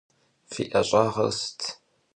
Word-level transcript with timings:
Fi 0.51 0.63
'eş'ağer 0.71 1.15
sıt? 1.39 1.59